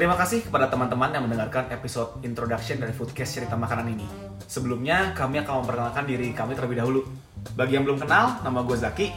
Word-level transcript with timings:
Terima 0.00 0.16
kasih 0.16 0.48
kepada 0.48 0.64
teman-teman 0.72 1.12
yang 1.12 1.28
mendengarkan 1.28 1.68
episode 1.76 2.24
introduction 2.24 2.80
dari 2.80 2.88
Foodcast 2.88 3.36
Cerita 3.36 3.52
Makanan 3.52 3.84
ini. 3.84 4.08
Sebelumnya, 4.48 5.12
kami 5.12 5.44
akan 5.44 5.60
memperkenalkan 5.60 6.08
diri 6.08 6.32
kami 6.32 6.56
terlebih 6.56 6.80
dahulu. 6.80 7.04
Bagi 7.52 7.76
yang 7.76 7.84
belum 7.84 8.00
kenal, 8.00 8.40
nama 8.40 8.64
gue 8.64 8.80
Zaki. 8.80 9.12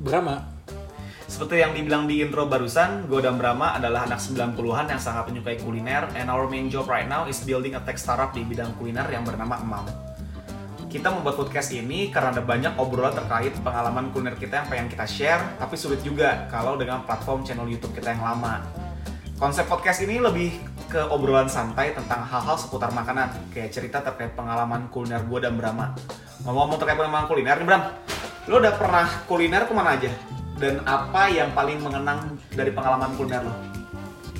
Brahma. 0.00 0.40
Seperti 1.28 1.60
yang 1.60 1.76
dibilang 1.76 2.08
di 2.08 2.24
intro 2.24 2.48
barusan, 2.48 3.04
gue 3.12 3.20
dan 3.20 3.36
Brahma 3.36 3.76
adalah 3.76 4.08
anak 4.08 4.16
90-an 4.16 4.88
yang 4.88 4.96
sangat 4.96 5.28
menyukai 5.28 5.60
kuliner 5.60 6.08
and 6.16 6.32
our 6.32 6.48
main 6.48 6.72
job 6.72 6.88
right 6.88 7.04
now 7.04 7.28
is 7.28 7.44
building 7.44 7.76
a 7.76 7.82
tech 7.84 8.00
startup 8.00 8.32
di 8.32 8.40
bidang 8.40 8.72
kuliner 8.80 9.04
yang 9.12 9.20
bernama 9.20 9.60
Emam. 9.60 9.84
Kita 10.88 11.12
membuat 11.12 11.36
podcast 11.36 11.76
ini 11.76 12.08
karena 12.08 12.32
ada 12.32 12.40
banyak 12.40 12.72
obrolan 12.80 13.12
terkait 13.12 13.52
pengalaman 13.60 14.08
kuliner 14.16 14.32
kita 14.40 14.64
yang 14.64 14.68
pengen 14.72 14.88
kita 14.88 15.04
share, 15.04 15.44
tapi 15.60 15.76
sulit 15.76 16.00
juga 16.00 16.48
kalau 16.48 16.80
dengan 16.80 17.04
platform 17.04 17.44
channel 17.44 17.68
YouTube 17.68 17.92
kita 17.92 18.16
yang 18.16 18.24
lama. 18.24 18.85
Konsep 19.36 19.68
podcast 19.68 20.00
ini 20.00 20.16
lebih 20.16 20.48
ke 20.88 21.00
obrolan 21.12 21.48
santai 21.48 21.92
tentang 21.92 22.24
hal-hal 22.24 22.56
seputar 22.56 22.88
makanan, 22.96 23.32
kayak 23.52 23.68
cerita 23.68 24.00
terkait 24.00 24.32
pengalaman 24.32 24.88
kuliner 24.88 25.20
gue 25.28 25.38
dan 25.44 25.60
Brahma. 25.60 25.92
Ngomong-ngomong 26.44 26.80
terkait 26.80 26.96
pengalaman 26.96 27.28
kuliner 27.28 27.56
nih 27.60 27.66
Bram, 27.68 27.82
lo 28.48 28.54
udah 28.64 28.74
pernah 28.80 29.06
kuliner 29.28 29.68
ke 29.68 29.72
mana 29.76 30.00
aja? 30.00 30.08
Dan 30.56 30.80
apa 30.88 31.28
yang 31.28 31.52
paling 31.52 31.84
mengenang 31.84 32.40
dari 32.56 32.72
pengalaman 32.72 33.12
kuliner 33.12 33.44
lo? 33.44 33.76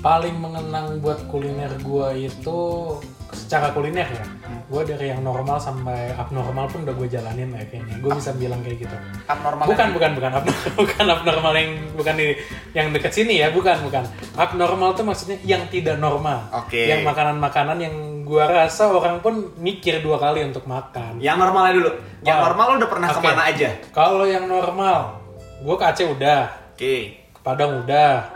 paling 0.07 0.39
mengenang 0.39 1.03
buat 1.03 1.19
kuliner 1.27 1.73
gua 1.83 2.15
itu 2.15 2.95
secara 3.35 3.75
kuliner 3.75 4.07
ya 4.07 4.25
gua 4.67 4.83
dari 4.83 5.15
yang 5.15 5.23
normal 5.23 5.63
sampai 5.63 6.11
abnormal 6.19 6.67
pun 6.67 6.83
udah 6.83 6.95
gue 6.99 7.07
jalanin 7.07 7.55
ya 7.55 7.63
kayaknya 7.71 8.03
gue 8.03 8.11
bisa 8.19 8.35
bilang 8.35 8.59
kayak 8.67 8.83
gitu 8.83 8.97
Abnormal 9.31 9.63
bukan 9.71 9.89
bukan 9.95 10.11
bukan 10.19 10.31
abnormal 10.35 10.71
bukan 10.83 11.05
abnormal 11.07 11.53
yang 11.55 11.71
bukan 11.95 12.15
di 12.19 12.27
yang 12.75 12.87
deket 12.91 13.13
sini 13.15 13.47
ya 13.47 13.55
bukan 13.55 13.79
bukan 13.87 14.03
abnormal 14.35 14.91
tuh 14.99 15.07
maksudnya 15.07 15.39
yang 15.47 15.63
tidak 15.71 16.03
normal 16.03 16.51
Oke. 16.51 16.83
yang 16.83 17.07
makanan-makanan 17.07 17.79
yang 17.79 17.95
gua 18.27 18.51
rasa 18.51 18.91
orang 18.91 19.23
pun 19.23 19.55
mikir 19.55 20.03
dua 20.03 20.19
kali 20.19 20.43
untuk 20.43 20.67
makan 20.67 21.23
Yang 21.23 21.37
normalnya 21.47 21.73
dulu. 21.79 21.91
Yang 22.27 22.37
Oh. 22.37 22.45
normal 22.51 22.65
lo 22.67 22.75
udah 22.83 22.91
pernah 22.91 23.09
Oke. 23.15 23.23
ke 23.23 23.27
mana 23.31 23.43
aja? 23.47 23.69
kalau 23.95 24.27
yang 24.27 24.45
normal 24.51 25.23
gua 25.63 25.75
ke 25.79 25.85
Aceh 25.95 26.07
udah 26.11 26.41
Oke. 26.75 27.23
ke 27.31 27.41
Padang 27.47 27.87
udah 27.87 28.27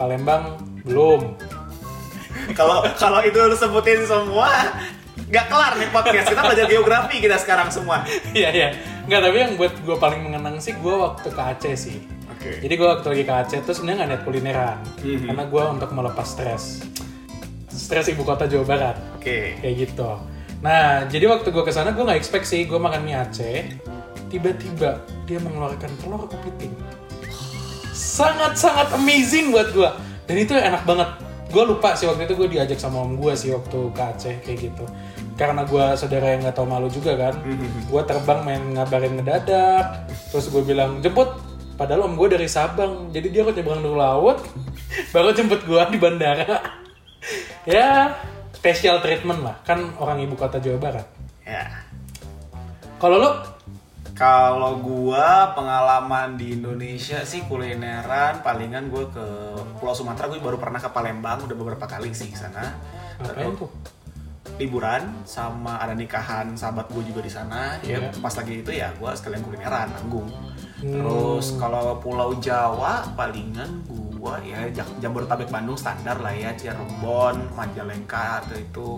Palembang 0.00 0.56
belum 0.88 1.20
Kalau 2.58 2.80
kalau 2.96 3.20
itu 3.20 3.36
lo 3.36 3.52
sebutin 3.52 4.00
semua, 4.08 4.48
nggak 5.30 5.46
kelar 5.46 5.72
nih 5.78 5.88
podcast. 5.88 6.26
Kita 6.26 6.42
belajar 6.42 6.66
geografi 6.66 7.16
kita 7.18 7.36
sekarang 7.38 7.70
semua. 7.70 8.02
Iya 8.34 8.50
iya. 8.50 8.68
Enggak 9.06 9.20
tapi 9.24 9.36
yang 9.38 9.52
buat 9.54 9.74
gue 9.78 9.96
paling 9.96 10.20
mengenang 10.22 10.58
sih 10.58 10.74
gue 10.74 10.90
waktu 10.90 11.28
ke 11.30 11.40
Aceh 11.40 11.74
sih. 11.78 11.98
Oke. 12.30 12.58
Jadi 12.58 12.74
gue 12.74 12.88
waktu 12.88 13.06
lagi 13.06 13.24
ke 13.24 13.34
Aceh 13.36 13.58
tuh 13.62 13.72
sebenarnya 13.72 13.96
nggak 14.00 14.10
niat 14.10 14.22
kulineran, 14.22 14.76
Mhm. 15.02 15.26
karena 15.28 15.44
gue 15.46 15.62
untuk 15.70 15.90
melepas 15.92 16.26
stres. 16.26 16.82
Stres 17.70 18.06
ibu 18.08 18.22
kota 18.22 18.44
Jawa 18.44 18.64
Barat, 18.66 18.96
Oke. 19.14 19.56
kayak 19.56 19.74
gitu. 19.78 20.10
Nah, 20.60 21.06
jadi 21.06 21.24
waktu 21.26 21.48
gue 21.48 21.62
ke 21.62 21.72
sana 21.72 21.90
gue 21.90 22.00
nggak 22.00 22.16
expect 22.16 22.44
sih 22.44 22.66
gue 22.66 22.76
makan 22.76 23.00
mie 23.02 23.16
Aceh. 23.16 23.76
Tiba-tiba 24.28 24.98
dia 25.24 25.38
mengeluarkan 25.38 25.90
telur 25.98 26.26
kepiting. 26.26 26.70
Sangat-sangat 27.90 28.94
amazing 28.94 29.50
buat 29.50 29.70
gue. 29.70 29.90
Dan 30.24 30.36
itu 30.38 30.54
enak 30.54 30.84
banget. 30.84 31.08
Gue 31.50 31.66
lupa 31.66 31.98
sih 31.98 32.06
waktu 32.06 32.24
itu 32.24 32.34
gue 32.36 32.48
diajak 32.48 32.78
sama 32.78 33.02
om 33.02 33.18
gue 33.18 33.34
sih 33.34 33.50
waktu 33.50 33.90
ke 33.90 34.00
Aceh 34.00 34.34
kayak 34.40 34.70
gitu. 34.70 34.84
Karena 35.40 35.64
gue 35.64 35.84
saudara 35.96 36.36
yang 36.36 36.44
nggak 36.44 36.52
tahu 36.52 36.68
malu 36.68 36.92
juga 36.92 37.16
kan. 37.16 37.32
Gue 37.88 38.02
terbang 38.04 38.44
main 38.44 38.60
ngabarin 38.76 39.16
ngedadak. 39.16 40.04
Terus 40.28 40.52
gue 40.52 40.60
bilang 40.60 41.00
jemput. 41.00 41.32
Padahal 41.80 42.04
om 42.04 42.12
gue 42.12 42.28
dari 42.28 42.44
Sabang. 42.44 43.08
Jadi 43.08 43.32
dia 43.32 43.48
kok 43.48 43.56
nyebrang 43.56 43.80
dulu 43.80 43.96
laut. 43.96 44.44
Baru 45.16 45.32
jemput 45.32 45.64
gue 45.64 45.80
di 45.80 45.96
bandara. 45.96 46.60
ya 47.64 48.12
special 48.52 49.00
treatment 49.00 49.40
lah. 49.40 49.56
Kan 49.64 49.96
orang 49.96 50.20
ibu 50.20 50.36
kota 50.36 50.60
Jawa 50.60 50.76
Barat. 50.76 51.08
Ya. 51.48 51.64
Kalau 53.00 53.16
lo 53.16 53.32
Kalau 54.20 54.76
gua 54.84 55.56
pengalaman 55.56 56.36
di 56.36 56.52
Indonesia 56.52 57.24
sih 57.24 57.48
kulineran 57.48 58.44
palingan 58.44 58.92
gua 58.92 59.08
ke 59.08 59.24
Pulau 59.80 59.96
Sumatera 59.96 60.28
gue 60.28 60.36
baru 60.36 60.60
pernah 60.60 60.76
ke 60.76 60.92
Palembang 60.92 61.48
udah 61.48 61.56
beberapa 61.56 61.88
kali 61.88 62.12
sih 62.12 62.28
ke 62.28 62.36
sana. 62.36 62.76
ngapain 63.24 63.56
tuh? 63.56 63.72
Liburan 64.60 65.24
sama 65.24 65.80
ada 65.80 65.96
nikahan 65.96 66.52
sahabat 66.52 66.92
gue 66.92 67.02
juga 67.08 67.24
di 67.24 67.32
sana. 67.32 67.80
Ya 67.80 67.96
Iya. 67.96 68.12
pas 68.20 68.34
lagi 68.36 68.60
itu 68.60 68.70
ya 68.70 68.92
gue 68.92 69.10
sekalian 69.16 69.40
kulineran 69.40 69.88
nanggung. 69.96 70.28
Hmm. 70.80 70.96
terus 70.96 71.60
kalau 71.60 72.00
Pulau 72.00 72.40
Jawa 72.40 73.04
palingan 73.12 73.84
gue 73.84 74.34
ya 74.48 74.64
Jabodetabek 74.96 75.52
Bandung 75.52 75.76
standar 75.76 76.16
lah 76.24 76.32
ya 76.32 76.56
Cirebon 76.56 77.52
Majalengka 77.52 78.40
atau 78.40 78.56
itu. 78.56 78.88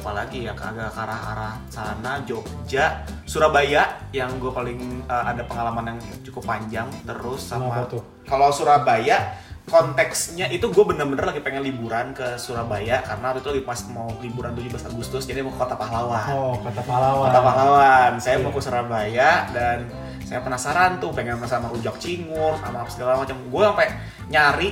Apalagi 0.00 0.48
ya 0.48 0.52
kagak 0.56 0.92
ke 0.92 1.00
arah-arah 1.00 1.60
sana 1.68 2.20
Jogja 2.24 3.04
Surabaya 3.28 3.88
yang 4.16 4.32
gue 4.40 4.52
paling 4.52 5.04
uh, 5.08 5.28
ada 5.28 5.44
pengalaman 5.44 5.96
yang 5.96 5.98
cukup 6.24 6.44
panjang. 6.44 6.88
Terus 7.04 7.40
sama 7.40 7.84
kalau 8.24 8.48
Surabaya 8.48 9.32
konteksnya 9.64 10.46
itu 10.46 10.66
gue 10.66 10.84
bener-bener 10.84 11.24
lagi 11.24 11.40
pengen 11.40 11.62
liburan 11.62 12.12
ke 12.12 12.36
Surabaya 12.36 13.00
karena 13.00 13.24
waktu 13.26 13.40
itu 13.40 13.48
lagi 13.50 13.64
pas 13.64 13.80
mau 13.88 14.12
liburan 14.18 14.52
17 14.52 14.68
Agustus 14.86 15.24
jadi 15.24 15.40
mau 15.40 15.50
ke 15.50 15.58
kota 15.58 15.72
pahlawan 15.74 16.24
Oh, 16.28 16.54
kata 16.60 16.82
pahlawan. 16.82 17.24
kota 17.24 17.40
pahlawan 17.40 18.12
saya 18.18 18.36
Iya. 18.36 18.44
mau 18.44 18.52
ke 18.52 18.60
Surabaya 18.60 19.30
dan 19.50 19.78
saya 20.20 20.40
penasaran 20.40 20.96
tuh 20.98 21.10
pengen 21.10 21.40
sama 21.42 21.68
rujak 21.68 21.96
cingur 21.96 22.56
sama 22.56 22.84
segala 22.86 23.16
macam 23.18 23.36
gue 23.40 23.62
sampai 23.62 23.88
nyari 24.26 24.68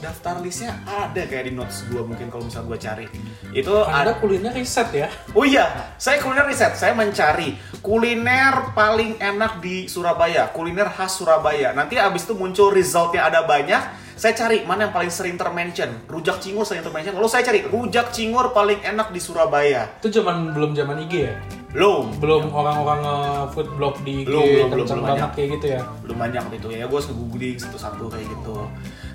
daftar 0.00 0.40
listnya 0.40 0.80
ada 0.88 1.22
kayak 1.28 1.48
di 1.48 1.52
notes 1.52 1.84
gue 1.86 2.00
mungkin 2.00 2.32
kalau 2.32 2.48
misal 2.48 2.64
gue 2.64 2.80
cari 2.80 3.06
itu 3.52 3.74
ada 3.84 4.16
kuliner 4.16 4.54
riset 4.56 4.88
ya? 4.94 5.08
Oh 5.36 5.44
iya, 5.44 5.92
saya 6.00 6.22
kuliner 6.22 6.46
riset. 6.46 6.72
Saya 6.74 6.96
mencari 6.96 7.58
kuliner 7.84 8.72
paling 8.72 9.18
enak 9.18 9.58
di 9.58 9.90
Surabaya, 9.90 10.48
kuliner 10.54 10.88
khas 10.88 11.18
Surabaya. 11.18 11.74
Nanti 11.74 11.98
abis 11.98 12.24
itu 12.24 12.34
muncul 12.38 12.70
resultnya 12.70 13.26
ada 13.26 13.44
banyak. 13.44 14.10
Saya 14.20 14.36
cari 14.36 14.68
mana 14.68 14.84
yang 14.86 14.92
paling 14.92 15.08
sering 15.08 15.40
termention. 15.40 15.88
Rujak 16.04 16.44
cingur 16.44 16.68
sering 16.68 16.84
termention. 16.84 17.16
Lalu 17.16 17.28
saya 17.32 17.40
cari 17.40 17.64
rujak 17.64 18.12
cingur 18.12 18.52
paling 18.52 18.76
enak 18.84 19.10
di 19.10 19.20
Surabaya. 19.20 19.96
Itu 19.96 20.12
zaman 20.12 20.52
belum 20.52 20.76
zaman 20.76 21.08
IG 21.08 21.14
ya? 21.24 21.34
Belum, 21.70 22.12
Belum 22.18 22.50
orang-orang 22.52 23.00
nge-food 23.00 23.68
blog 23.80 23.94
di 24.04 24.26
IG 24.26 24.28
Belum, 24.28 24.44
belum, 24.68 24.86
belum, 24.90 25.06
banyak. 25.06 25.30
kayak 25.38 25.48
gitu 25.56 25.66
ya? 25.78 25.82
belum 26.04 26.16
banyak 26.20 26.40
waktu 26.44 26.56
itu 26.60 26.68
ya. 26.68 26.84
Gue 26.84 27.00
googling 27.00 27.56
satu-satu 27.56 28.04
kayak 28.12 28.26
gitu. 28.28 28.56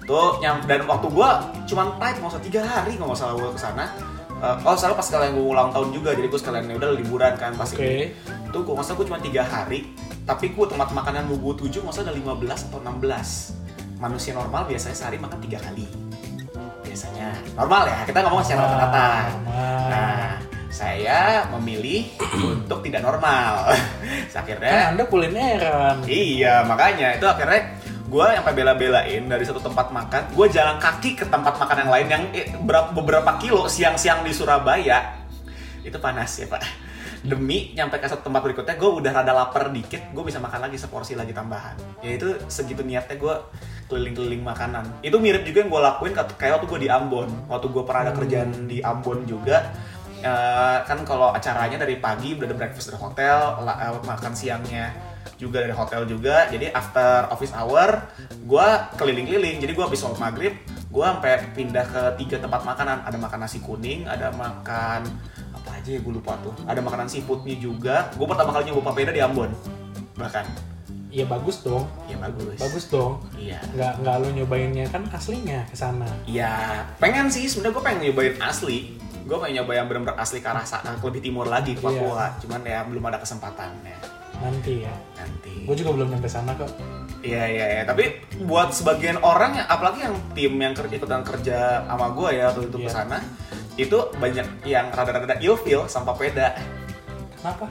Tuh, 0.06 0.38
yang 0.38 0.62
dan 0.70 0.86
waktu 0.86 1.10
gue 1.10 1.30
cuman 1.66 1.98
type 1.98 2.18
nggak 2.22 2.32
usah 2.38 2.44
tiga 2.46 2.62
hari 2.62 2.94
nggak 2.94 3.18
salah 3.18 3.34
gue 3.34 3.50
ke 3.50 3.62
sana. 3.62 3.86
Eh, 4.36 4.56
oh 4.68 4.78
salah 4.78 4.94
pas 4.94 5.08
kalian 5.10 5.34
gue 5.34 5.46
ulang 5.50 5.70
tahun 5.74 5.90
juga 5.90 6.14
jadi 6.14 6.28
gue 6.30 6.40
sekalian 6.40 6.78
udah 6.78 6.94
liburan 6.94 7.34
kan 7.42 7.58
pas 7.58 7.74
Oke. 7.74 7.82
ini. 7.82 8.14
Itu 8.46 8.62
gue 8.62 8.76
masa 8.78 8.94
gue 8.94 9.06
cuma 9.10 9.18
tiga 9.18 9.42
hari 9.42 9.90
tapi 10.26 10.54
gue 10.54 10.66
tempat 10.70 10.94
makanan 10.94 11.26
mau 11.26 11.38
gue 11.38 11.66
tuju 11.66 11.82
masa 11.82 12.06
ada 12.06 12.14
15 12.14 12.70
atau 12.70 12.80
16 12.82 14.02
manusia 14.02 14.34
normal 14.38 14.70
biasanya 14.70 14.96
sehari 14.98 15.18
makan 15.18 15.40
tiga 15.42 15.58
kali. 15.64 15.90
Biasanya. 16.86 17.34
Normal 17.58 17.84
ya 17.90 17.98
kita 18.06 18.18
ngomong 18.22 18.42
secara 18.46 18.62
rata-rata. 18.70 19.08
Nah 19.90 20.30
saya 20.70 21.48
memilih 21.56 22.12
untuk 22.60 22.84
tidak 22.84 23.02
normal. 23.08 23.72
Kan 24.36 24.44
akhirnya 24.44 24.92
Anda 24.92 25.04
kulineran. 25.08 26.04
iya 26.12 26.60
makanya 26.68 27.16
itu 27.16 27.24
akhirnya 27.24 27.75
gue 28.06 28.28
sampai 28.38 28.54
bela-belain 28.54 29.24
dari 29.26 29.44
satu 29.44 29.60
tempat 29.60 29.90
makan 29.90 30.34
gue 30.34 30.48
jalan 30.54 30.78
kaki 30.78 31.18
ke 31.18 31.26
tempat 31.26 31.58
makan 31.58 31.86
yang 31.86 31.92
lain 31.92 32.08
yang 32.08 32.24
eh, 32.34 32.48
berapa- 32.62 32.94
beberapa 32.94 33.38
kilo 33.42 33.66
siang-siang 33.66 34.22
di 34.22 34.32
Surabaya. 34.32 35.26
Itu 35.82 35.98
panas 35.98 36.38
ya 36.38 36.50
pak. 36.50 36.62
Demi 37.26 37.74
nyampe 37.74 37.98
ke 37.98 38.06
satu 38.06 38.30
tempat 38.30 38.46
berikutnya 38.46 38.78
gue 38.78 38.90
udah 39.02 39.12
rada 39.12 39.34
lapar 39.34 39.74
dikit 39.74 40.14
gue 40.14 40.24
bisa 40.26 40.38
makan 40.38 40.70
lagi 40.70 40.78
seporsi 40.78 41.18
lagi 41.18 41.34
tambahan. 41.34 41.74
Ya 42.06 42.14
itu 42.14 42.38
segitu 42.46 42.86
niatnya 42.86 43.18
gue 43.18 43.36
keliling-keliling 43.90 44.46
makanan. 44.46 45.02
Itu 45.02 45.18
mirip 45.18 45.42
juga 45.42 45.66
yang 45.66 45.70
gue 45.74 45.82
lakuin 45.82 46.14
kayak 46.14 46.62
waktu 46.62 46.68
gue 46.70 46.80
di 46.86 46.90
Ambon. 46.94 47.30
Waktu 47.50 47.68
gue 47.74 47.84
pernah 47.86 48.02
ada 48.10 48.14
kerjaan 48.14 48.70
di 48.70 48.82
Ambon 48.86 49.26
juga 49.26 49.74
Eh, 50.26 50.78
kan 50.90 50.98
kalau 51.06 51.30
acaranya 51.30 51.78
dari 51.86 52.02
pagi 52.02 52.34
udah 52.34 52.50
ada 52.50 52.58
breakfast 52.58 52.90
di 52.90 52.98
hotel 52.98 53.62
eh, 53.62 53.94
makan 54.02 54.34
siangnya 54.34 54.90
juga 55.36 55.64
dari 55.66 55.74
hotel 55.76 56.08
juga. 56.08 56.48
Jadi 56.48 56.72
after 56.72 57.30
office 57.34 57.54
hour 57.54 58.06
gue 58.32 58.68
keliling-keliling. 58.96 59.58
Jadi 59.60 59.72
gue 59.74 59.84
habis 59.86 60.00
sholat 60.00 60.20
maghrib 60.22 60.54
gue 60.66 61.06
sampai 61.06 61.52
pindah 61.52 61.86
ke 61.86 62.02
tiga 62.24 62.38
tempat 62.40 62.62
makanan. 62.64 63.04
Ada 63.04 63.18
makan 63.20 63.40
nasi 63.44 63.60
kuning 63.60 64.08
ada 64.08 64.32
makan 64.32 65.04
apa 65.52 65.70
aja 65.82 65.90
ya 65.96 66.00
gue 66.00 66.14
lupa 66.14 66.40
tuh. 66.40 66.54
Ada 66.70 66.80
makanan 66.80 67.08
seafoodnya 67.12 67.56
juga. 67.60 68.10
Gue 68.16 68.28
pertama 68.30 68.56
kali 68.56 68.72
nyoba 68.72 68.94
papeda 68.94 69.12
di 69.12 69.22
Ambon 69.22 69.52
bahkan. 70.16 70.48
Iya 71.16 71.32
bagus 71.32 71.64
dong, 71.64 71.88
ya 72.12 72.20
bagus. 72.20 72.60
Bagus 72.60 72.86
dong. 72.92 73.24
iya. 73.40 73.64
Nggak 73.72 74.04
nggak 74.04 74.16
lu 74.20 74.28
nyobainnya 74.36 74.84
kan 74.92 75.08
aslinya 75.16 75.64
ke 75.72 75.76
sana. 75.80 76.12
Ya, 76.28 76.84
pengen 77.00 77.32
sih. 77.32 77.48
Sebenarnya 77.48 77.72
gue 77.80 77.84
pengen 77.88 78.00
nyobain 78.12 78.36
asli. 78.44 79.00
Gue 79.24 79.40
pengen 79.40 79.64
nyoba 79.64 79.72
yang 79.80 79.88
benar-benar 79.88 80.20
asli 80.20 80.44
ke 80.44 80.48
arah 80.52 80.68
lebih 81.00 81.24
timur 81.24 81.48
lagi 81.48 81.72
ke 81.72 81.80
Papua. 81.80 82.36
Cuman 82.44 82.68
ya 82.68 82.84
belum 82.84 83.00
ada 83.08 83.24
kesempatannya 83.24 84.15
Nanti 84.46 84.86
ya. 84.86 84.94
nanti. 85.18 85.66
Gue 85.66 85.74
juga 85.74 85.90
belum 85.98 86.14
nyampe 86.14 86.30
sana 86.30 86.54
kok. 86.54 86.70
Iya 87.26 87.44
iya 87.50 87.66
iya. 87.66 87.82
Tapi 87.82 88.06
buat 88.46 88.70
sebagian 88.70 89.18
orang 89.26 89.58
yang 89.58 89.66
apalagi 89.66 90.06
yang 90.06 90.16
tim 90.38 90.54
yang 90.62 90.78
kerja 90.78 90.94
ikutan 90.94 91.26
kerja 91.26 91.58
sama 91.90 92.14
gue 92.14 92.30
ya 92.38 92.54
waktu 92.54 92.70
itu 92.70 92.78
Iya. 92.78 92.86
ke 92.86 92.92
sana, 92.94 93.18
itu 93.76 93.98
banyak 94.16 94.48
yang 94.64 94.94
rada-rada 94.94 95.36
ilfeel 95.42 95.90
sama 95.90 96.14
papeda. 96.14 96.54
Kenapa? 97.36 97.66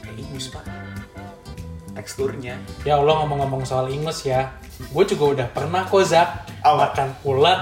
Kayak 0.00 0.16
ingus 0.16 0.48
pak. 0.48 0.64
Teksturnya. 1.92 2.56
Ya 2.86 2.96
Allah 2.96 3.20
ngomong-ngomong 3.20 3.66
soal 3.66 3.92
ingus 3.92 4.24
ya. 4.24 4.54
Gue 4.88 5.04
juga 5.04 5.24
udah 5.36 5.46
pernah 5.50 5.82
kok 5.84 6.00
Zak 6.06 6.48
Apa? 6.62 6.88
makan 6.94 7.08
ulat. 7.26 7.60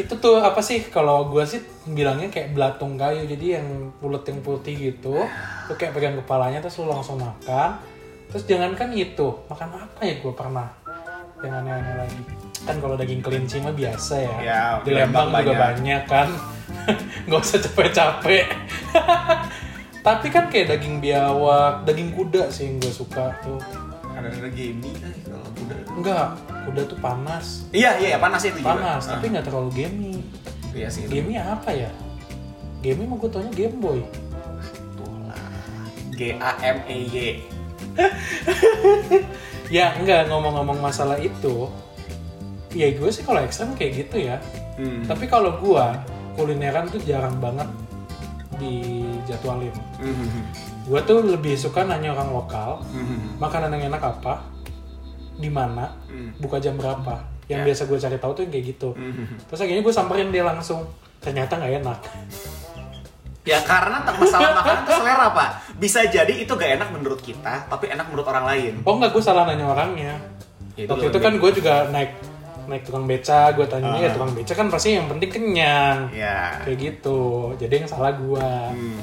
Itu 0.00 0.16
tuh 0.16 0.40
apa 0.40 0.64
sih 0.64 0.88
kalau 0.88 1.28
gue 1.28 1.44
sih 1.44 1.60
bilangnya 1.84 2.32
kayak 2.32 2.56
belatung 2.56 2.96
kayu 2.96 3.28
jadi 3.28 3.60
yang 3.60 3.92
ulet 4.00 4.24
yang 4.24 4.40
putih 4.40 4.74
gitu. 4.90 5.20
Lu 5.72 5.80
kayak 5.80 5.96
pegang 5.96 6.20
kepalanya 6.20 6.60
terus 6.60 6.76
lu 6.76 6.86
langsung 6.86 7.16
makan. 7.16 7.80
Terus 8.28 8.44
jangankan 8.44 8.92
itu, 8.92 9.28
makan 9.48 9.68
apa 9.72 10.00
ya 10.04 10.20
gue 10.20 10.32
pernah 10.32 10.68
yang 11.40 11.52
aneh-aneh 11.58 11.94
lagi. 11.98 12.20
Kan 12.62 12.76
kalau 12.76 12.94
daging 12.94 13.24
kelinci 13.24 13.56
mah 13.58 13.72
biasa 13.72 14.14
ya. 14.20 14.34
Ya, 14.38 14.62
Di 14.78 14.92
Lembang 14.92 15.32
juga 15.32 15.56
banyak. 15.56 15.56
banyak 15.56 16.02
kan. 16.04 16.28
Nggak 17.24 17.40
usah 17.40 17.58
capek-capek. 17.62 18.44
Tapi 20.06 20.26
kan 20.28 20.52
kayak 20.52 20.76
daging 20.76 21.00
biawak, 21.00 21.88
daging 21.88 22.12
kuda 22.12 22.52
sih 22.52 22.68
yang 22.68 22.76
gue 22.78 22.92
suka 22.92 23.32
tuh. 23.40 23.56
Ada-ada 24.12 24.52
gamey 24.52 24.92
kan 24.92 25.12
kalau 25.24 25.48
udah. 25.56 25.78
Enggak, 25.88 26.26
kuda 26.68 26.82
tuh 26.84 26.98
panas. 27.00 27.64
Iya 27.72 27.96
iya 27.96 28.16
panas 28.20 28.44
itu 28.44 28.60
juga. 28.60 28.76
Panas, 28.76 29.02
Ah, 29.02 29.16
tapi 29.16 29.32
nggak 29.32 29.44
terlalu 29.46 29.70
gamey. 29.72 30.16
Iya 30.72 30.92
sih. 30.92 31.08
Gamey 31.08 31.40
apa 31.40 31.72
ya? 31.72 31.88
Gamey 32.80 33.08
mah 33.08 33.16
gue 33.16 33.30
taunya 33.30 33.52
Game 33.52 33.78
Boy. 33.78 34.04
G 36.22 36.38
A 36.38 36.54
M 36.62 36.78
E 36.86 36.96
Y. 37.10 37.16
Ya 39.72 39.96
enggak 39.96 40.28
ngomong-ngomong 40.28 40.84
masalah 40.84 41.16
itu. 41.16 41.66
Ya 42.76 42.92
gue 42.92 43.08
sih 43.08 43.24
kalau 43.24 43.40
ekstrem 43.40 43.72
kayak 43.72 44.04
gitu 44.06 44.28
ya. 44.30 44.36
Hmm. 44.76 45.02
Tapi 45.08 45.24
kalau 45.26 45.56
gue 45.58 45.84
kulineran 46.36 46.92
tuh 46.92 47.00
jarang 47.02 47.40
banget 47.40 47.66
dijadwalin. 48.60 49.72
Hmm. 49.96 50.44
Gue 50.84 51.00
tuh 51.08 51.24
lebih 51.24 51.56
suka 51.56 51.88
nanya 51.88 52.12
orang 52.12 52.36
lokal, 52.36 52.84
Hmm. 52.92 53.40
makanan 53.40 53.72
yang 53.80 53.96
enak 53.96 54.02
apa, 54.12 54.44
di 55.40 55.48
mana, 55.48 55.96
Hmm. 56.12 56.36
buka 56.36 56.60
jam 56.60 56.76
berapa. 56.76 57.24
Yang 57.48 57.60
Ya. 57.60 57.66
biasa 57.72 57.82
gue 57.88 57.98
cari 57.98 58.18
tahu 58.20 58.32
tuh 58.36 58.42
yang 58.44 58.52
kayak 58.52 58.66
gitu. 58.76 58.92
Hmm. 58.92 59.24
Terus 59.48 59.60
akhirnya 59.64 59.82
gue 59.82 59.94
samperin 59.96 60.28
dia 60.28 60.44
langsung. 60.44 60.84
Ternyata 61.16 61.56
nggak 61.56 61.74
enak. 61.80 61.98
Ya 63.42 63.58
karena 63.60 64.06
tak 64.06 64.14
masalah 64.16 64.54
makanan 64.54 64.80
itu 64.82 64.92
selera 64.94 65.26
pak. 65.30 65.50
Bisa 65.74 66.00
jadi 66.06 66.30
itu 66.30 66.52
gak 66.52 66.78
enak 66.78 66.88
menurut 66.90 67.18
kita, 67.18 67.66
tapi 67.66 67.90
enak 67.90 68.06
menurut 68.06 68.26
orang 68.26 68.46
lain. 68.46 68.72
Oh 68.82 68.94
enggak, 68.94 69.10
gue 69.10 69.22
salah 69.22 69.42
nanya 69.44 69.66
orangnya. 69.66 70.14
Ya, 70.72 70.86
Waktu 70.86 71.04
lebih- 71.04 71.10
itu 71.10 71.18
kan 71.18 71.32
gue 71.36 71.50
juga 71.52 71.74
naik 71.90 72.12
naik 72.62 72.82
tukang 72.86 73.04
beca, 73.04 73.50
gue 73.50 73.66
tanya 73.66 73.90
Ah. 73.90 73.98
ya 73.98 74.14
tukang 74.14 74.32
beca 74.32 74.52
kan 74.54 74.70
pasti 74.70 74.94
yang 74.94 75.10
penting 75.10 75.28
kenyang. 75.28 76.06
Ya. 76.14 76.62
Kayak 76.62 76.78
gitu. 76.78 77.20
Jadi 77.58 77.74
yang 77.74 77.88
salah 77.90 78.14
gue. 78.14 78.50
Hmm. 78.70 79.02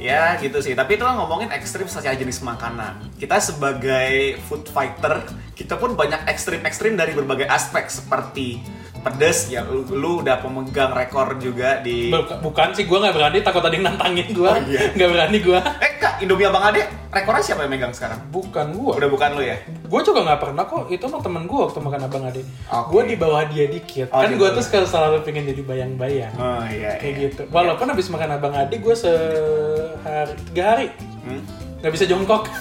Ya 0.00 0.32
gitu 0.40 0.64
sih, 0.64 0.72
tapi 0.72 0.96
itu 0.96 1.04
kan 1.04 1.12
ngomongin 1.12 1.52
ekstrim 1.52 1.84
secara 1.84 2.16
jenis 2.16 2.40
makanan. 2.40 3.12
Kita 3.20 3.36
sebagai 3.36 4.40
food 4.48 4.64
fighter, 4.64 5.20
kita 5.52 5.76
pun 5.76 5.92
banyak 5.92 6.24
ekstrim-ekstrim 6.24 6.96
dari 6.96 7.12
berbagai 7.12 7.44
aspek 7.44 7.84
seperti 7.92 8.64
pedes 9.00 9.48
ya 9.48 9.64
lu, 9.64 9.80
lu 9.88 10.20
udah 10.20 10.36
pemegang 10.38 10.92
rekor 10.92 11.40
juga 11.40 11.80
di 11.80 12.08
Buk- 12.08 12.36
Bukan 12.40 12.72
sih, 12.72 12.84
gue 12.84 12.94
nggak 12.94 13.12
berani. 13.12 13.38
Takut 13.40 13.60
ada 13.60 13.72
yang 13.72 13.86
nantangin 13.86 14.28
gue. 14.28 14.44
Oh, 14.44 14.60
iya. 14.62 14.92
Nggak 14.92 15.08
berani 15.10 15.38
gue. 15.40 15.58
Eh 15.80 15.92
kak, 15.96 16.20
Indomie 16.20 16.44
Abang 16.44 16.60
Ade, 16.62 16.84
rekornya 17.08 17.40
siapa 17.42 17.64
yang 17.64 17.72
megang 17.72 17.90
sekarang? 17.90 18.20
Bukan 18.28 18.66
gue. 18.70 18.92
Udah 18.94 19.08
bukan 19.08 19.30
lu 19.34 19.42
ya? 19.42 19.56
Gue 19.64 20.00
juga 20.00 20.20
nggak 20.22 20.38
pernah 20.38 20.64
kok. 20.64 20.84
Itu 20.86 21.08
mah 21.08 21.18
temen 21.18 21.42
gue 21.44 21.58
waktu 21.58 21.78
makan 21.78 22.00
abang 22.02 22.24
ade. 22.24 22.44
Oke. 22.66 22.88
Gue 22.90 23.02
di 23.06 23.16
bawah 23.16 23.42
dia 23.46 23.64
dikit. 23.66 24.08
Oh, 24.08 24.20
kan 24.20 24.30
gue 24.30 24.48
tuh 24.50 24.60
selalu, 24.60 24.86
selalu 24.86 25.16
pengen 25.24 25.44
jadi 25.48 25.62
bayang-bayang. 25.62 26.32
Oh 26.34 26.60
iya, 26.66 26.94
Kayak 26.94 27.08
iya. 27.10 27.20
gitu. 27.24 27.42
Walaupun 27.48 27.86
habis 27.88 28.06
makan 28.06 28.30
abang 28.32 28.52
ade, 28.52 28.76
gue 28.76 28.94
sehari 28.94 30.32
tiga 30.46 30.64
hari 30.68 30.86
Hmm? 31.20 31.40
nggak 31.80 31.92
bisa 31.92 32.04
jongkok. 32.04 32.44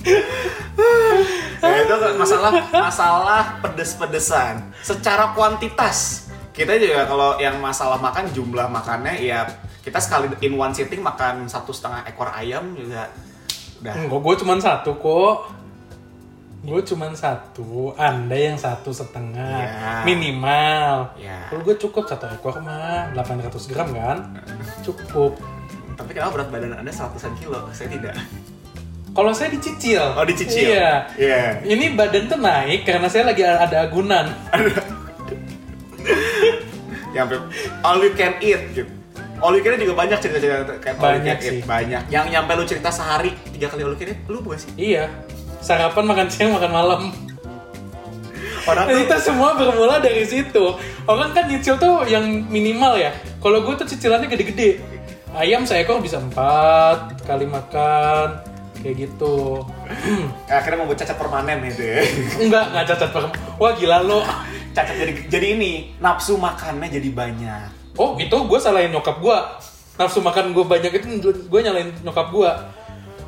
Itu 1.96 2.18
masalah 2.18 2.52
masalah 2.70 3.42
pedes-pedesan. 3.58 4.54
Secara 4.80 5.34
kuantitas, 5.34 6.28
kita 6.52 6.76
juga 6.76 7.06
kalau 7.06 7.40
yang 7.40 7.58
masalah 7.58 7.98
makan 7.98 8.30
jumlah 8.30 8.68
makannya 8.68 9.16
ya 9.18 9.48
kita 9.80 9.96
sekali 9.96 10.28
in 10.44 10.54
one 10.54 10.76
sitting 10.76 11.00
makan 11.00 11.48
satu 11.48 11.72
setengah 11.72 12.04
ekor 12.04 12.28
ayam 12.28 12.76
juga 12.76 13.08
udah. 13.80 13.94
Enggak, 13.96 14.20
gue 14.20 14.34
cuma 14.44 14.52
satu 14.60 14.92
kok. 14.94 15.36
Gue 16.60 16.84
cuma 16.84 17.08
satu, 17.16 17.96
anda 17.96 18.36
yang 18.36 18.60
satu 18.60 18.92
setengah 18.92 19.64
Ya. 19.64 20.04
minimal. 20.04 21.08
Ya. 21.16 21.48
Kalau 21.48 21.64
gue 21.64 21.72
cukup 21.80 22.04
satu 22.04 22.28
ekor 22.28 22.60
mah 22.60 23.08
800 23.16 23.64
gram 23.64 23.88
kan, 23.88 24.36
cukup. 24.84 25.40
Tapi 25.96 26.10
kenapa 26.12 26.36
berat 26.36 26.52
badan 26.52 26.76
anda 26.76 26.92
seratusan 26.92 27.32
kilo? 27.40 27.64
Saya 27.72 27.88
tidak. 27.88 28.12
Kalau 29.10 29.32
saya 29.34 29.50
dicicil. 29.50 30.02
Oh 30.14 30.22
dicicil. 30.22 30.70
Iya. 30.70 31.10
Iya. 31.18 31.42
Ini 31.66 31.98
badan 31.98 32.30
tuh 32.30 32.38
naik 32.38 32.86
karena 32.86 33.10
saya 33.10 33.26
lagi 33.34 33.42
ada 33.42 33.82
agunan. 33.82 34.30
Yang 37.10 37.26
sampai 37.26 37.38
all 37.82 37.98
you 38.00 38.12
can 38.14 38.32
eat 38.38 38.62
gitu. 38.70 38.86
All 39.42 39.50
you 39.56 39.62
can 39.66 39.74
eat 39.74 39.82
juga 39.82 39.94
banyak 39.98 40.18
cerita-cerita 40.22 40.78
kayak 40.78 40.94
all 40.96 41.18
you 41.18 41.26
Banyak 41.26 41.36
can 41.36 41.42
eat. 41.42 41.50
sih. 41.50 41.60
Banyak. 41.66 42.02
Yang 42.06 42.26
nyampe 42.30 42.50
lu 42.54 42.64
cerita 42.70 42.90
sehari 42.94 43.34
tiga 43.50 43.66
kali 43.66 43.82
all 43.82 43.92
you 43.94 43.98
can 43.98 44.14
eat, 44.14 44.20
lu 44.30 44.38
bukan 44.40 44.58
sih? 44.62 44.70
Iya. 44.78 45.10
Sarapan, 45.60 46.04
makan 46.06 46.26
siang, 46.30 46.54
makan 46.54 46.70
malam. 46.70 47.02
Orang 48.64 48.86
tuh 48.86 48.96
itu 49.02 49.16
semua 49.20 49.56
bermula 49.58 49.98
dari 49.98 50.22
situ. 50.22 50.76
Orang 51.04 51.34
kan 51.34 51.50
nyicil 51.50 51.74
tuh 51.76 52.06
yang 52.06 52.24
minimal 52.46 52.94
ya. 52.94 53.10
Kalau 53.42 53.64
gue 53.66 53.74
tuh 53.74 53.88
cicilannya 53.88 54.30
gede-gede. 54.30 54.78
Ayam 55.34 55.62
seekor 55.64 55.98
bisa 55.98 56.18
empat 56.18 57.22
kali 57.22 57.46
makan 57.46 58.42
kayak 58.80 58.96
gitu. 59.08 59.62
akhirnya 60.48 60.78
membuat 60.80 60.98
cacat 61.04 61.16
permanen 61.16 61.62
itu 61.68 61.82
ya. 61.84 62.00
Enggak, 62.40 62.64
nggak 62.72 62.84
cacat 62.90 63.08
per. 63.12 63.24
Wah 63.60 63.72
gila 63.76 64.00
lo. 64.02 64.24
cacat 64.76 64.94
jadi 64.96 65.12
jadi 65.28 65.46
ini 65.60 65.72
nafsu 66.00 66.40
makannya 66.40 66.88
jadi 66.88 67.08
banyak. 67.12 67.68
Oh 68.00 68.16
itu 68.16 68.32
gue 68.32 68.58
salahin 68.58 68.90
nyokap 68.90 69.20
gue. 69.20 69.38
Nafsu 70.00 70.24
makan 70.24 70.56
gue 70.56 70.64
banyak 70.64 70.92
itu 70.96 71.06
gue 71.28 71.60
nyalain 71.60 71.92
nyokap 72.00 72.32
gue. 72.32 72.50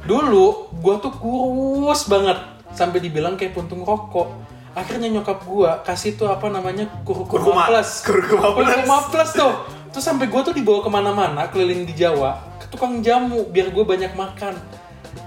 Dulu 0.08 0.72
gue 0.82 0.94
tuh 0.98 1.12
kurus 1.20 2.08
banget 2.08 2.40
sampai 2.72 2.98
dibilang 3.04 3.36
kayak 3.36 3.52
puntung 3.52 3.84
rokok. 3.84 4.32
Akhirnya 4.72 5.12
nyokap 5.12 5.44
gue 5.44 5.70
kasih 5.84 6.16
tuh 6.16 6.32
apa 6.32 6.48
namanya 6.48 6.88
Kurkuma. 7.04 7.28
kurkuma 7.28 7.62
plus. 7.68 7.90
Kurkuma 8.00 8.48
plus. 8.56 8.66
Kurkuma 8.72 8.98
plus 9.12 9.30
tuh. 9.36 9.54
Terus 9.92 10.04
sampai 10.08 10.26
gue 10.32 10.40
tuh 10.40 10.56
dibawa 10.56 10.80
ke 10.80 10.88
mana-mana 10.88 11.42
keliling 11.52 11.84
di 11.84 11.92
Jawa 11.92 12.40
ke 12.56 12.64
tukang 12.72 13.04
jamu 13.04 13.44
biar 13.52 13.68
gue 13.68 13.84
banyak 13.84 14.16
makan. 14.16 14.56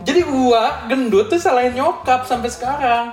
Jadi 0.05 0.21
gue 0.21 0.63
gendut 0.88 1.25
tuh 1.27 1.35
salahin 1.35 1.74
nyokap 1.74 2.24
sampai 2.24 2.47
sekarang. 2.47 3.05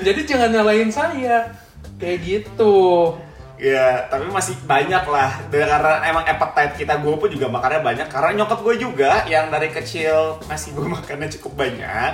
Jadi 0.00 0.20
jangan 0.24 0.52
nyalain 0.52 0.88
saya. 0.88 1.48
Kayak 1.96 2.18
gitu. 2.22 3.16
Ya, 3.58 4.06
tapi 4.06 4.30
masih 4.30 4.54
banyak 4.62 5.02
lah. 5.02 5.34
Karena 5.50 6.04
emang 6.04 6.22
appetite 6.22 6.78
kita 6.78 7.00
gue 7.00 7.14
pun 7.16 7.26
juga 7.26 7.48
makannya 7.48 7.80
banyak. 7.82 8.06
Karena 8.06 8.30
nyokap 8.36 8.60
gue 8.62 8.74
juga 8.78 9.24
yang 9.24 9.48
dari 9.48 9.68
kecil 9.68 10.38
ngasih 10.46 10.76
gue 10.76 10.86
makannya 10.96 11.28
cukup 11.34 11.66
banyak. 11.66 12.12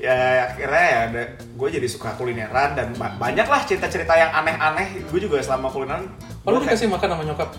Ya 0.00 0.16
akhirnya 0.48 0.84
ya 0.88 1.00
gue 1.36 1.68
jadi 1.70 1.84
suka 1.84 2.16
kulineran 2.16 2.72
dan 2.72 2.96
ba- 2.96 3.12
banyak 3.14 3.44
lah 3.44 3.60
cerita-cerita 3.62 4.16
yang 4.16 4.32
aneh-aneh. 4.34 5.04
Gue 5.12 5.20
juga 5.20 5.38
selama 5.38 5.68
kulineran. 5.68 6.08
Oh, 6.42 6.50
lu 6.50 6.56
gua 6.56 6.64
kayak- 6.64 6.80
dikasih 6.80 6.88
makan 6.88 7.08
sama 7.12 7.22
nyokap? 7.22 7.50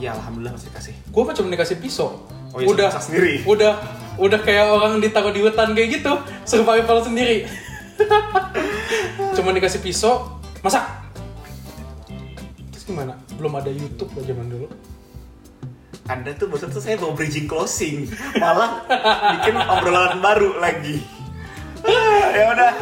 Ya 0.00 0.16
alhamdulillah 0.16 0.56
masih 0.56 0.72
dikasih. 0.72 0.94
Gue 1.12 1.22
cuma 1.30 1.48
dikasih 1.52 1.76
pisau. 1.76 2.24
Oh, 2.50 2.58
iya, 2.58 2.66
udah 2.66 2.88
sendiri. 2.98 3.44
Udah 3.46 3.76
udah 4.16 4.40
kayak 4.42 4.66
orang 4.66 4.98
ditaruh 4.98 5.30
di 5.30 5.44
hutan 5.44 5.76
kayak 5.76 6.00
gitu, 6.00 6.12
survival 6.48 7.04
sendiri. 7.04 7.46
cuma 9.36 9.52
dikasih 9.52 9.84
pisau, 9.84 10.40
masak. 10.64 10.82
Terus 12.72 12.84
gimana? 12.88 13.14
Belum 13.36 13.52
ada 13.54 13.70
YouTube 13.70 14.10
lah 14.16 14.24
zaman 14.24 14.46
dulu. 14.48 14.66
Anda 16.10 16.34
tuh 16.34 16.50
maksud 16.50 16.74
tuh 16.74 16.82
saya 16.82 16.98
mau 16.98 17.14
bridging 17.14 17.46
closing, 17.46 18.10
malah 18.42 18.82
bikin 19.38 19.54
obrolan 19.54 20.18
baru 20.18 20.58
lagi. 20.58 20.98
ya 22.36 22.44
udah, 22.52 22.72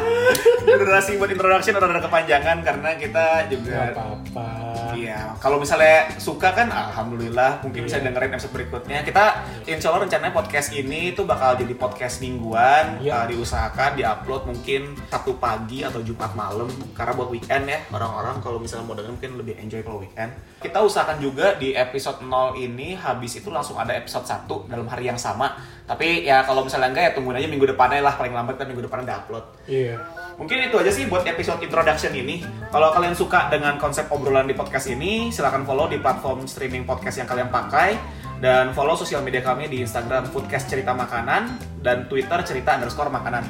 durasi 0.64 1.20
buat 1.20 1.30
introduction 1.30 1.76
udah 1.76 1.87
ada 1.87 2.02
kepanjangan 2.02 2.58
karena 2.66 2.90
kita 2.99 3.25
Gak 3.47 3.50
juga 3.52 3.94
apa-apa. 3.94 4.67
Iya, 5.09 5.33
kalau 5.41 5.57
misalnya 5.57 6.05
suka 6.21 6.53
kan 6.53 6.69
alhamdulillah 6.69 7.65
mungkin 7.65 7.88
bisa 7.88 7.97
Iya. 7.97 8.12
dengerin 8.12 8.37
episode 8.37 8.53
berikutnya. 8.53 9.00
Kita 9.00 9.25
insya 9.65 9.88
Allah 9.88 10.05
rencananya 10.05 10.37
podcast 10.37 10.69
ini 10.71 11.17
tuh 11.17 11.25
bakal 11.25 11.57
jadi 11.57 11.73
podcast 11.73 12.21
mingguan, 12.21 13.00
Iya. 13.00 13.17
uh, 13.17 13.25
diusahakan 13.25 13.97
diupload 13.97 14.43
mungkin 14.45 14.93
Sabtu 15.09 15.41
pagi 15.41 15.81
atau 15.81 16.05
Jumat 16.05 16.37
malam 16.37 16.69
karena 16.93 17.17
buat 17.17 17.33
weekend 17.33 17.65
ya 17.65 17.81
orang-orang 17.88 18.37
kalau 18.45 18.61
misalnya 18.61 18.85
mau 18.85 18.93
denger 18.93 19.17
mungkin 19.17 19.33
lebih 19.41 19.55
enjoy 19.57 19.81
kalau 19.81 20.05
weekend. 20.05 20.29
Kita 20.61 20.85
usahakan 20.85 21.17
juga 21.19 21.57
di 21.57 21.73
episode 21.73 22.21
0 22.21 22.53
ini 22.53 22.93
habis 22.93 23.41
itu 23.41 23.49
langsung 23.49 23.81
ada 23.81 23.97
episode 23.97 24.29
1 24.29 24.69
dalam 24.69 24.85
hari 24.85 25.09
yang 25.09 25.17
sama. 25.17 25.57
Tapi 25.88 26.21
ya 26.21 26.45
kalau 26.45 26.61
misalnya 26.61 26.93
enggak 26.93 27.05
ya 27.09 27.12
tungguin 27.17 27.41
aja 27.41 27.49
minggu 27.49 27.65
depannya 27.65 28.05
lah 28.05 28.12
paling 28.12 28.37
lambat 28.37 28.61
kan 28.61 28.69
minggu 28.69 28.85
depan 28.85 29.09
udah 29.09 29.17
upload. 29.25 29.45
Iya. 29.65 29.97
Mungkin 30.38 30.71
itu 30.71 30.78
aja 30.78 30.92
sih 30.95 31.11
buat 31.11 31.26
episode 31.26 31.59
introduction 31.66 32.14
ini. 32.14 32.47
Kalau 32.71 32.95
kalian 32.95 33.18
suka 33.18 33.50
dengan 33.50 33.75
konsep 33.75 34.07
obrolan 34.07 34.47
di 34.47 34.54
podcast 34.54 34.87
ini, 34.87 35.35
silahkan 35.35 35.66
follow 35.66 35.90
di 35.90 35.99
platform 35.99 36.47
streaming 36.47 36.87
podcast 36.87 37.18
yang 37.18 37.26
kalian 37.26 37.50
pakai. 37.50 37.99
Dan 38.38 38.71
follow 38.71 38.95
sosial 38.95 39.18
media 39.26 39.42
kami 39.42 39.66
di 39.66 39.83
Instagram 39.83 40.30
Foodcast 40.30 40.71
Cerita 40.71 40.95
Makanan 40.95 41.59
dan 41.83 42.07
Twitter 42.07 42.38
Cerita 42.47 42.78
underscore 42.78 43.11
Makanan. 43.11 43.42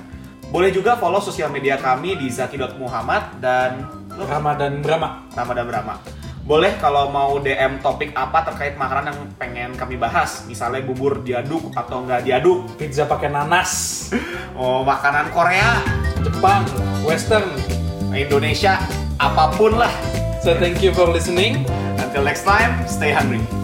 Boleh 0.48 0.72
juga 0.72 0.96
follow 0.96 1.20
sosial 1.20 1.52
media 1.52 1.76
kami 1.76 2.16
di 2.16 2.32
zaki.muhammad 2.32 3.36
dan 3.36 3.84
Ramadan 4.16 4.80
Brahma. 4.80 5.28
Ramadan 5.36 5.68
Brahma. 5.68 5.94
Boleh 6.48 6.80
kalau 6.80 7.12
mau 7.12 7.36
DM 7.36 7.84
topik 7.84 8.16
apa 8.16 8.48
terkait 8.48 8.80
makanan 8.80 9.12
yang 9.12 9.20
pengen 9.36 9.70
kami 9.76 10.00
bahas. 10.00 10.48
Misalnya 10.48 10.80
bubur 10.80 11.20
diaduk 11.20 11.68
atau 11.76 12.08
nggak 12.08 12.24
diaduk. 12.24 12.64
Pizza 12.80 13.04
pakai 13.04 13.28
nanas. 13.28 14.08
Oh, 14.56 14.80
makanan 14.80 15.28
Korea, 15.36 15.84
Jepang, 16.22 16.64
Western. 17.02 17.48
Indonesia, 18.08 18.80
apa 19.20 19.52
pun 19.54 19.76
lah. 19.76 19.92
So 20.40 20.56
thank 20.56 20.80
you 20.80 20.94
for 20.96 21.06
listening. 21.12 21.68
Until 22.00 22.24
next 22.24 22.48
time, 22.48 22.82
stay 22.88 23.12
hungry. 23.12 23.57